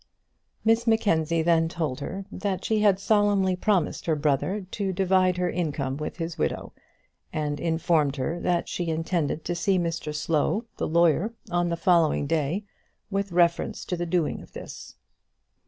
[0.65, 5.47] Miss Mackenzie then told her that she had solemnly promised her brother to divide her
[5.51, 6.73] income with his widow,
[7.31, 12.25] and informed her that she intended to see Mr Slow, the lawyer, on the following
[12.25, 12.65] day,
[13.11, 14.95] with reference to the doing of this.